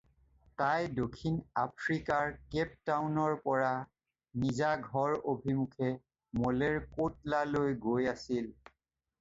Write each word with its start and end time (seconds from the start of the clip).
তাই 0.59 0.85
দক্ষিণ 0.99 1.35
আফ্ৰিকাৰ 1.63 2.31
কেপ 2.55 2.71
টাউনৰ 2.91 3.35
পৰা 3.43 3.69
নিজা 4.45 4.71
ঘৰ 4.87 5.15
অভিমুখে 5.35 5.91
'মলেৰ 5.95 6.83
ক'টলালৈ' 6.97 7.79
গৈ 7.89 8.13
আছিল। 8.17 8.51